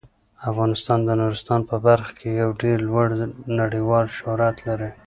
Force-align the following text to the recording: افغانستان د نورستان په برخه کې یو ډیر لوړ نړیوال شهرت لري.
افغانستان 0.49 0.99
د 1.05 1.09
نورستان 1.21 1.61
په 1.69 1.75
برخه 1.85 2.11
کې 2.19 2.29
یو 2.41 2.49
ډیر 2.61 2.77
لوړ 2.87 3.07
نړیوال 3.59 4.05
شهرت 4.17 4.55
لري. 4.67 4.89